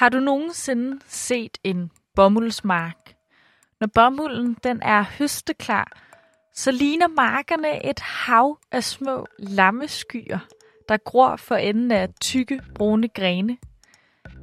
[0.00, 3.14] Har du nogensinde set en bomuldsmark?
[3.80, 5.92] Når bomulden den er høsteklar,
[6.54, 10.38] så ligner markerne et hav af små lammeskyer,
[10.88, 13.58] der gror for enden af tykke, brune grene.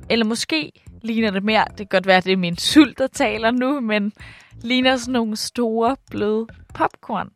[0.10, 0.72] Eller måske
[1.02, 3.80] ligner det mere, det kan godt være, at det er min sult, der taler nu,
[3.80, 4.14] men
[4.62, 7.30] ligner sådan nogle store, bløde popcorn.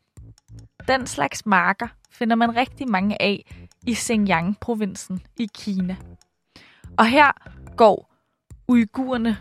[0.87, 3.53] Den slags marker finder man rigtig mange af
[3.87, 5.95] i Xinjiang-provinsen i Kina.
[6.97, 7.31] Og her
[7.77, 8.10] går
[8.67, 9.37] uigurerne,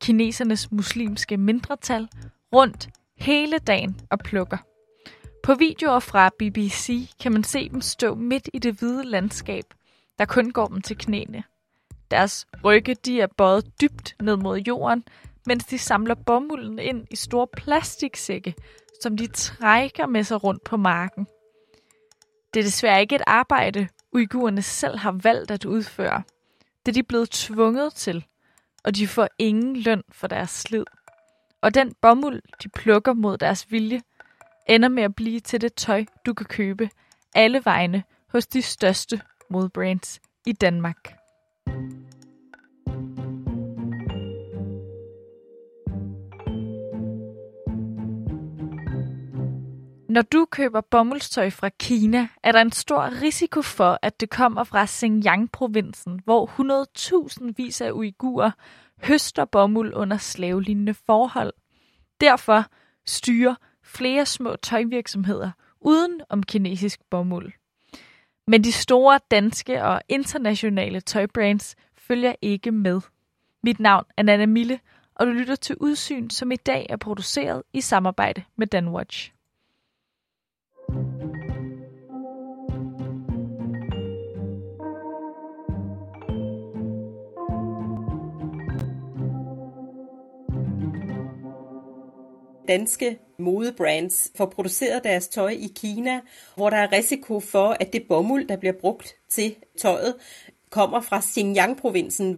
[0.00, 2.08] kinesernes muslimske mindretal,
[2.52, 4.58] rundt hele dagen og plukker.
[5.42, 9.64] På videoer fra BBC kan man se dem stå midt i det hvide landskab,
[10.18, 11.42] der kun går dem til knæene.
[12.10, 15.04] Deres rygge de er bøjet dybt ned mod jorden,
[15.46, 18.54] mens de samler bomulden ind i store plastiksække,
[19.02, 21.26] som de trækker med sig rundt på marken.
[22.54, 26.22] Det er desværre ikke et arbejde, uigurerne selv har valgt at udføre.
[26.86, 28.24] Det er de blevet tvunget til,
[28.88, 30.84] og de får ingen løn for deres slid.
[31.60, 34.00] Og den bomuld, de plukker mod deres vilje,
[34.68, 36.90] ender med at blive til det tøj, du kan købe
[37.34, 41.17] alle vegne hos de største modbrands i Danmark.
[50.08, 54.64] Når du køber bomuldstøj fra Kina, er der en stor risiko for, at det kommer
[54.64, 56.46] fra Xinjiang-provinsen, hvor
[57.46, 58.50] 100.000 vis af uigurer
[59.02, 61.52] høster bomuld under slavelignende forhold.
[62.20, 62.64] Derfor
[63.06, 65.50] styrer flere små tøjvirksomheder
[65.80, 67.52] uden om kinesisk bomuld.
[68.46, 73.00] Men de store danske og internationale tøjbrands følger ikke med.
[73.62, 74.80] Mit navn er Nana Mille,
[75.14, 79.32] og du lytter til Udsyn, som i dag er produceret i samarbejde med Danwatch
[92.68, 96.20] danske modebrands får produceret deres tøj i Kina,
[96.56, 100.14] hvor der er risiko for, at det bomuld, der bliver brugt til tøjet,
[100.70, 102.36] kommer fra Xinjiang-provinsen.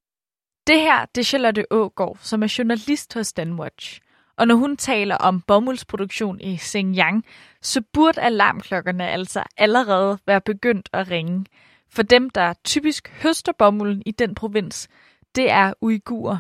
[0.67, 4.01] Det her det er Charlotte Ågaard, som er journalist hos Danwatch.
[4.41, 7.25] Og når hun taler om bomuldsproduktion i Xinjiang,
[7.63, 11.47] så burde alarmklokkerne altså allerede være begyndt at ringe.
[11.91, 14.89] For dem, der typisk høster bomulden i den provins,
[15.35, 16.39] det er uigurer.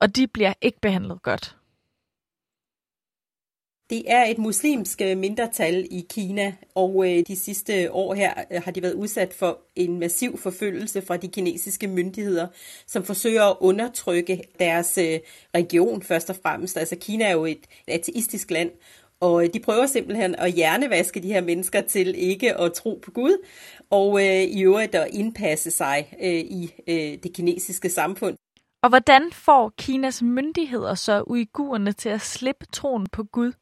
[0.00, 1.56] Og de bliver ikke behandlet godt.
[3.92, 8.62] Det er et muslimsk øh, mindretal i Kina, og øh, de sidste år her øh,
[8.64, 12.46] har de været udsat for en massiv forfølgelse fra de kinesiske myndigheder,
[12.86, 14.98] som forsøger at undertrykke deres
[15.54, 16.76] region først og fremmest.
[16.76, 18.70] Altså Kina er jo et ateistisk land,
[19.20, 23.46] og de prøver simpelthen at hjernevaske de her mennesker til ikke at tro på Gud,
[23.90, 26.08] og i øvrigt at indpasse sig
[26.50, 26.70] i
[27.22, 28.36] det kinesiske samfund.
[28.82, 33.52] Og hvordan får Kinas myndigheder så uigurerne til at slippe troen på Gud?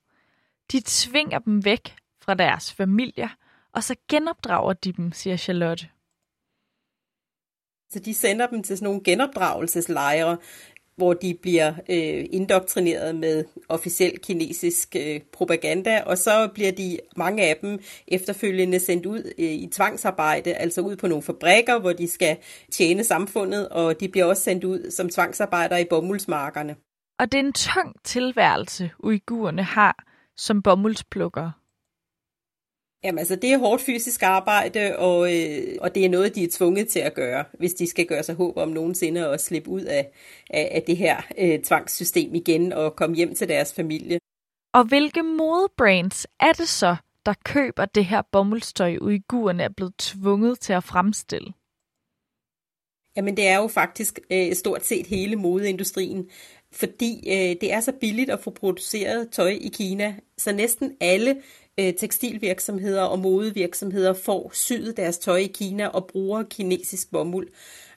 [0.73, 3.29] De tvinger dem væk fra deres familier,
[3.73, 5.89] og så genopdrager de dem, siger Charlotte.
[7.93, 10.39] Så de sender dem til sådan nogle genopdragelseslejre,
[10.97, 17.43] hvor de bliver øh, indoktrineret med officiel kinesisk øh, propaganda, og så bliver de, mange
[17.43, 22.09] af dem, efterfølgende sendt ud øh, i tvangsarbejde, altså ud på nogle fabrikker, hvor de
[22.09, 22.37] skal
[22.71, 26.77] tjene samfundet, og de bliver også sendt ud som tvangsarbejdere i bomuldsmarkerne.
[27.19, 30.05] Og det er en tung tilværelse, uigurerne har,
[30.41, 31.51] som bomuldsplukker?
[33.05, 36.49] Jamen altså, det er hårdt fysisk arbejde, og, øh, og det er noget, de er
[36.51, 39.81] tvunget til at gøre, hvis de skal gøre sig håb om nogensinde at slippe ud
[39.81, 40.11] af,
[40.51, 44.19] af, af det her øh, tvangssystem igen og komme hjem til deres familie.
[44.75, 46.97] Og hvilke modebrands er det så,
[47.27, 51.53] der køber det her bomuldstøj, uigurerne er blevet tvunget til at fremstille?
[53.17, 56.31] Jamen det er jo faktisk øh, stort set hele modeindustrien
[56.73, 61.37] fordi øh, det er så billigt at få produceret tøj i Kina, så næsten alle
[61.81, 67.49] øh, tekstilvirksomheder og modevirksomheder får syet deres tøj i Kina og bruger kinesisk bomuld.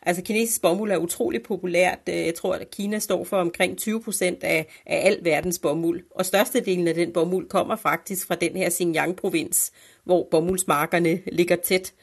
[0.05, 1.99] Altså kinesisk bomuld er utrolig populært.
[2.09, 6.03] Øh, jeg tror, at Kina står for omkring 20 procent af, af al verdens bomuld.
[6.11, 9.71] Og størstedelen af den bomuld kommer faktisk fra den her Xinjiang-provins,
[10.03, 11.93] hvor bomuldsmarkerne ligger tæt.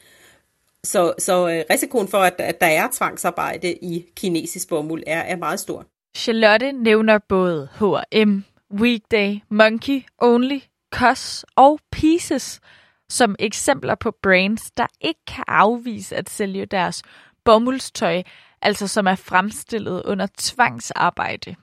[0.83, 5.35] Så, så øh, risikoen for, at, at der er tvangsarbejde i kinesisk bomuld, er, er
[5.35, 5.85] meget stor.
[6.15, 8.43] Charlotte nævner både H&M,
[8.73, 10.59] Weekday, Monkey, Only,
[10.95, 12.61] COS og Pieces
[13.09, 17.03] som eksempler på brands, der ikke kan afvise at sælge deres
[17.43, 18.23] bomuldstøj,
[18.61, 21.55] altså som er fremstillet under tvangsarbejde.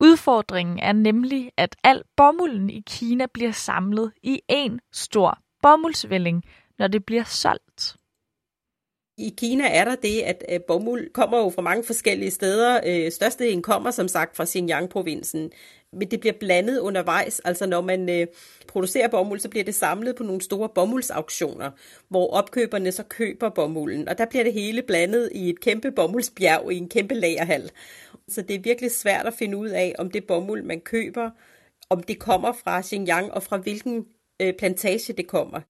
[0.00, 6.44] Udfordringen er nemlig, at al bomulden i Kina bliver samlet i en stor bomuldsvælling,
[6.78, 7.96] når det bliver solgt.
[9.18, 12.80] I Kina er der det, at øh, bomuld kommer jo fra mange forskellige steder.
[12.86, 15.50] Øh, størstedelen kommer som sagt fra Xinjiang-provincen,
[15.92, 17.40] men det bliver blandet undervejs.
[17.40, 18.26] Altså når man øh,
[18.68, 21.70] producerer bomuld, så bliver det samlet på nogle store bomuldsauktioner,
[22.08, 24.08] hvor opkøberne så køber bomulden.
[24.08, 27.70] Og der bliver det hele blandet i et kæmpe bomuldsbjerg i en kæmpe lagerhal.
[28.28, 31.30] Så det er virkelig svært at finde ud af, om det bomuld, man køber,
[31.90, 34.06] om det kommer fra Xinjiang og fra hvilken
[34.42, 35.60] øh, plantage det kommer.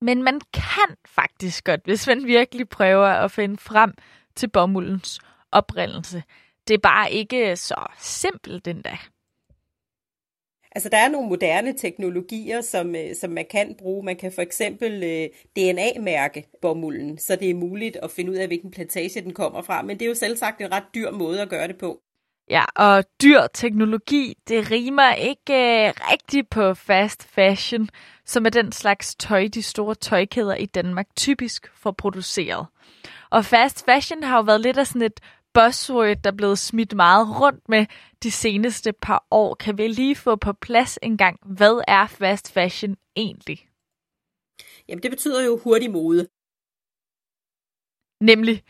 [0.00, 3.94] Men man kan faktisk godt, hvis man virkelig prøver at finde frem
[4.34, 5.20] til bomuldens
[5.52, 6.22] oprindelse.
[6.68, 8.84] Det er bare ikke så simpelt den.
[10.76, 14.04] Altså, der er nogle moderne teknologier, som, øh, som man kan bruge.
[14.04, 18.46] Man kan for eksempel øh, DNA-mærke bomulden, så det er muligt at finde ud af,
[18.46, 19.82] hvilken plantage den kommer fra.
[19.82, 22.00] Men det er jo selv sagt en ret dyr måde at gøre det på.
[22.50, 27.88] Ja, og dyr teknologi, det rimer ikke øh, rigtigt på fast fashion,
[28.24, 32.66] som er den slags tøj, de store tøjkæder i Danmark typisk får produceret.
[33.30, 35.20] Og fast fashion har jo været lidt af sådan et
[35.54, 37.86] buzzword, der er blevet smidt meget rundt med
[38.22, 39.54] de seneste par år.
[39.54, 43.68] Kan vi lige få på plads en gang, hvad er fast fashion egentlig?
[44.88, 46.28] Jamen det betyder jo hurtig mode.
[48.20, 48.62] Nemlig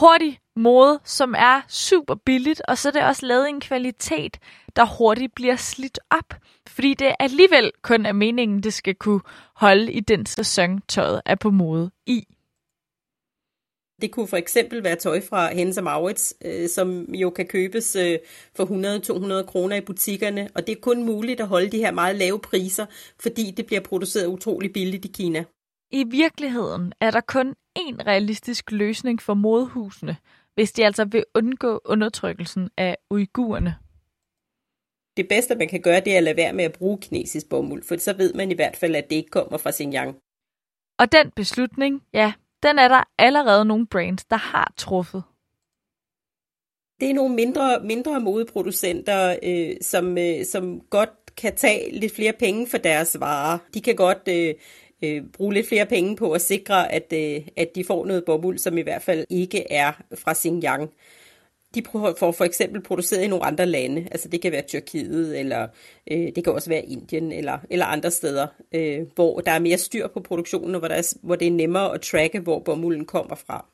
[0.00, 4.38] hurtig mode, som er super billigt, og så er det også lavet i en kvalitet,
[4.76, 6.34] der hurtigt bliver slidt op.
[6.68, 9.20] Fordi det alligevel kun er meningen, det skal kunne
[9.54, 12.24] holde i den sæson, tøjet er på mode i.
[14.02, 18.18] Det kunne for eksempel være tøj fra Hennes Maurits, øh, som jo kan købes øh,
[18.56, 18.64] for
[19.40, 22.38] 100-200 kroner i butikkerne, og det er kun muligt at holde de her meget lave
[22.38, 22.86] priser,
[23.20, 25.44] fordi det bliver produceret utrolig billigt i Kina.
[25.90, 30.16] I virkeligheden er der kun én realistisk løsning for modhusene,
[30.54, 33.76] hvis de altså vil undgå undertrykkelsen af uigurerne.
[35.16, 37.82] Det bedste, man kan gøre, det er at lade være med at bruge kinesisk bomuld,
[37.82, 40.16] for så ved man i hvert fald, at det ikke kommer fra Xinjiang.
[40.98, 45.22] Og den beslutning, ja, den er der allerede nogle brands, der har truffet.
[47.00, 52.32] Det er nogle mindre, mindre modeproducenter, øh, som, øh, som godt kan tage lidt flere
[52.32, 53.58] penge for deres varer.
[53.74, 54.54] De kan godt øh,
[55.04, 58.58] øh, bruge lidt flere penge på at sikre, at, øh, at de får noget bomuld,
[58.58, 60.90] som i hvert fald ikke er fra Xinjiang.
[61.74, 61.82] De
[62.18, 65.68] får for eksempel produceret i nogle andre lande, altså det kan være Tyrkiet, eller
[66.10, 69.78] øh, det kan også være Indien, eller, eller andre steder, øh, hvor der er mere
[69.78, 73.04] styr på produktionen, og hvor, der er, hvor det er nemmere at tracke, hvor bomulden
[73.04, 73.66] kommer fra.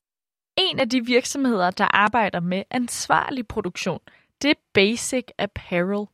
[0.58, 4.00] En af de virksomheder, der arbejder med ansvarlig produktion,
[4.42, 6.06] det er Basic Apparel.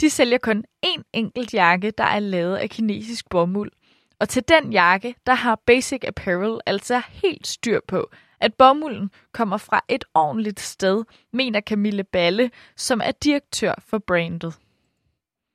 [0.00, 3.72] De sælger kun én enkelt jakke, der er lavet af kinesisk bomuld,
[4.20, 8.10] og til den jakke, der har Basic Apparel altså helt styr på,
[8.40, 14.54] at bomulden kommer fra et ordentligt sted, mener Camille Balle, som er direktør for brandet.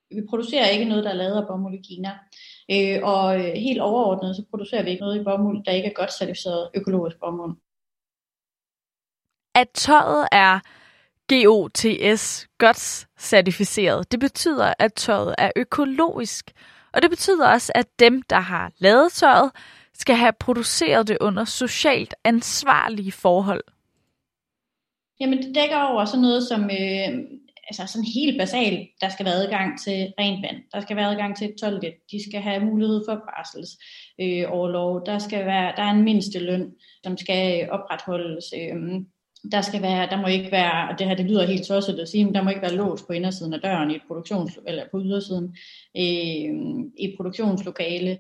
[0.10, 2.12] Vi producerer ikke noget, der er lavet af bomuld i Kina.
[2.72, 5.94] Øh, og øh, helt overordnet, så producerer vi ikke noget i bomuld, der ikke er
[5.94, 7.58] godt certificeret økologisk bomuld.
[9.56, 10.60] At tøjet er
[11.30, 16.52] GOTS, godt certificeret, det betyder, at tøjet er økologisk,
[16.94, 19.52] og det betyder også, at dem, der har lavet tøjet,
[19.94, 23.64] skal have produceret det under socialt ansvarlige forhold.
[25.20, 27.10] Jamen, det dækker over sådan noget som øh,
[27.70, 28.90] altså sådan helt basalt.
[29.02, 30.64] Der skal være adgang til rent vand.
[30.74, 31.94] Der skal være adgang til et toilet.
[32.12, 33.70] De skal have mulighed for barsels
[34.22, 35.06] øh, overlov.
[35.06, 36.72] Der skal være, der er en mindste løn,
[37.04, 38.46] som skal opretholdes.
[38.58, 38.76] Øh,
[39.52, 42.10] der skal være, der må ikke være, og det her det lyder helt tosset at
[42.10, 44.84] sige, men der må ikke være lås på indersiden af døren i et produktions, eller
[44.92, 45.56] på ydersiden
[45.98, 46.04] øh,
[46.98, 48.20] i et produktionslokale.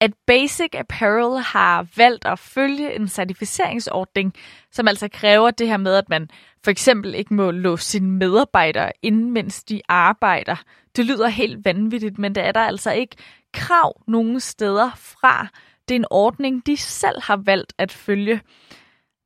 [0.00, 4.34] At Basic Apparel har valgt at følge en certificeringsordning,
[4.72, 6.28] som altså kræver det her med, at man
[6.64, 10.62] for eksempel ikke må låse sine medarbejdere inden, mens de arbejder.
[10.96, 13.16] Det lyder helt vanvittigt, men det er der altså ikke
[13.52, 15.48] krav nogen steder fra.
[15.88, 18.40] Det er en ordning, de selv har valgt at følge.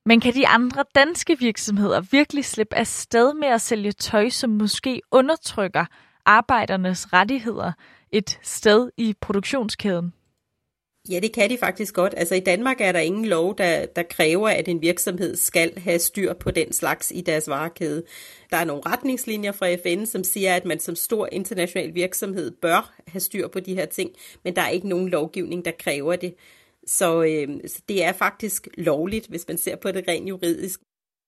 [0.07, 4.51] Men kan de andre danske virksomheder virkelig slippe af sted med at sælge tøj, som
[4.51, 5.85] måske undertrykker
[6.25, 7.73] arbejdernes rettigheder
[8.13, 10.13] et sted i produktionskæden?
[11.11, 12.15] Ja, det kan de faktisk godt.
[12.17, 15.99] Altså i Danmark er der ingen lov, der, der kræver, at en virksomhed skal have
[15.99, 18.05] styr på den slags i deres varekæde.
[18.51, 22.95] Der er nogle retningslinjer fra FN, som siger, at man som stor international virksomhed bør
[23.09, 24.11] have styr på de her ting,
[24.45, 26.35] men der er ikke nogen lovgivning, der kræver det.
[26.87, 30.81] Så, øh, så det er faktisk lovligt, hvis man ser på det rent juridisk.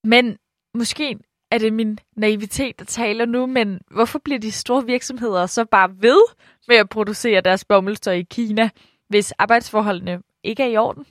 [0.05, 0.37] Men
[0.75, 1.19] måske
[1.51, 5.91] er det min naivitet, der taler nu, men hvorfor bliver de store virksomheder så bare
[6.01, 6.21] ved
[6.69, 8.71] med at producere deres bomuldstøj i Kina,
[9.09, 11.07] hvis arbejdsforholdene ikke er i orden?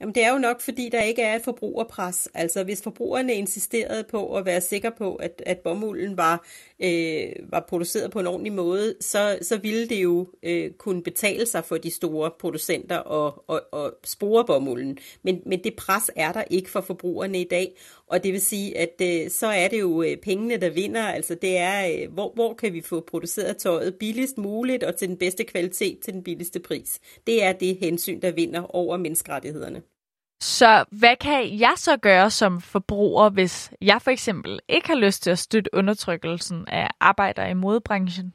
[0.00, 2.28] Jamen det er jo nok, fordi der ikke er et forbrugerpres.
[2.34, 6.46] Altså hvis forbrugerne insisterede på at være sikre på, at, at bomulden var,
[6.82, 11.46] øh, var produceret på en ordentlig måde, så, så ville det jo øh, kunne betale
[11.46, 14.98] sig for de store producenter at, at, at spore bomulden.
[15.22, 17.76] Men, men det pres er der ikke for forbrugerne i dag.
[18.14, 21.02] Og det vil sige, at øh, så er det jo øh, pengene, der vinder.
[21.02, 25.08] Altså det er, øh, hvor, hvor kan vi få produceret tøjet billigst muligt og til
[25.08, 27.00] den bedste kvalitet til den billigste pris.
[27.26, 29.82] Det er det hensyn, der vinder over menneskerettighederne.
[30.40, 35.22] Så hvad kan jeg så gøre som forbruger, hvis jeg for eksempel ikke har lyst
[35.22, 38.32] til at støtte undertrykkelsen af arbejdere i modebranchen?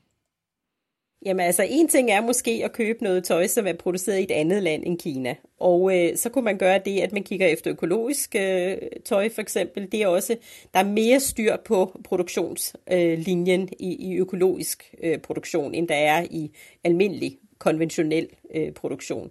[1.25, 4.31] Jamen altså, en ting er måske at købe noget tøj, som er produceret i et
[4.31, 5.35] andet land end Kina.
[5.59, 9.41] Og øh, så kunne man gøre det, at man kigger efter økologisk øh, tøj for
[9.41, 9.91] eksempel.
[9.91, 10.37] Det er også,
[10.73, 16.25] der er mere styr på produktionslinjen øh, i, i økologisk øh, produktion, end der er
[16.31, 16.51] i
[16.83, 19.29] almindelig konventionel øh, produktion.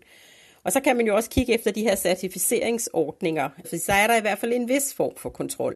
[0.65, 4.17] Og så kan man jo også kigge efter de her certificeringsordninger, for så er der
[4.17, 5.75] i hvert fald en vis form for kontrol.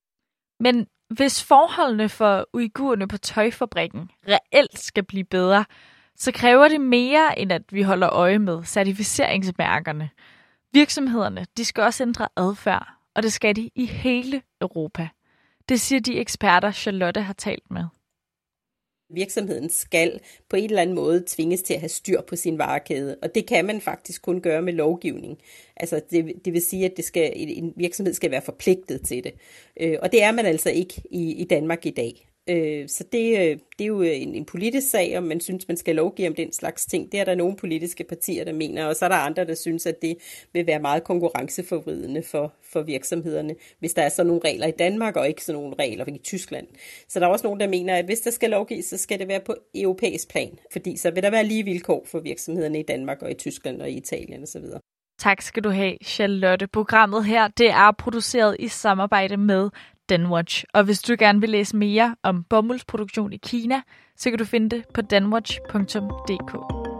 [0.60, 5.64] Men hvis forholdene for uigurerne på tøjfabrikken reelt skal blive bedre,
[6.16, 10.10] så kræver det mere, end at vi holder øje med certificeringsmærkerne.
[10.72, 15.08] Virksomhederne de skal også ændre adfærd, og det skal de i hele Europa.
[15.68, 17.84] Det siger de eksperter, Charlotte har talt med
[19.14, 23.16] virksomheden skal på en eller anden måde tvinges til at have styr på sin varekæde,
[23.22, 25.38] og det kan man faktisk kun gøre med lovgivning.
[25.76, 29.32] Altså det, det vil sige, at det skal, en virksomhed skal være forpligtet til det,
[29.80, 32.28] øh, og det er man altså ikke i, i Danmark i dag.
[32.48, 35.76] Øh, så det, øh, det er jo en, en politisk sag, om man synes, man
[35.76, 37.12] skal lovgive om den slags ting.
[37.12, 39.86] Det er der nogle politiske partier, der mener, og så er der andre, der synes,
[39.86, 40.18] at det
[40.52, 45.16] vil være meget konkurrenceforvridende for, for virksomhederne, hvis der er sådan nogle regler i Danmark,
[45.16, 46.66] og ikke sådan nogle regler i Tyskland.
[47.08, 49.28] Så der er også nogen, der mener, at hvis der skal lovgives, så skal det
[49.28, 53.22] være på europæisk plan, fordi så vil der være lige vilkår for virksomhederne i Danmark
[53.22, 54.64] og i Tyskland og i Italien osv.
[55.18, 56.66] Tak skal du have, Charlotte.
[56.66, 59.70] Programmet her det er produceret i samarbejde med
[60.12, 60.64] Danwatch.
[60.74, 63.82] Og hvis du gerne vil læse mere om bomuldsproduktion i Kina,
[64.16, 66.91] så kan du finde det på danwatch.dk.